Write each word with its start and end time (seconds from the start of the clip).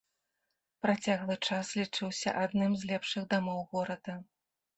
Працяглы 0.85 1.35
час 1.47 1.73
лічыўся 1.81 2.29
адным 2.45 2.71
з 2.81 2.91
лепшых 2.93 3.29
дамоў 3.37 3.61
горада. 3.77 4.19